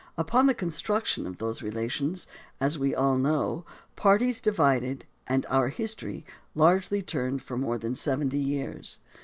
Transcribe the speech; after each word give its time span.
Upon 0.17 0.47
the 0.47 0.55
construction 0.55 1.27
of 1.27 1.37
those 1.37 1.61
relations, 1.61 2.25
as 2.59 2.79
we 2.79 2.95
all 2.95 3.17
know, 3.19 3.65
parties 3.95 4.41
divided 4.41 5.05
and 5.27 5.45
our 5.47 5.67
history 5.67 6.25
largely 6.55 7.03
turned 7.03 7.43
for 7.43 7.55
more 7.55 7.77
than 7.77 7.93
seventy 7.93 8.39
years. 8.39 8.99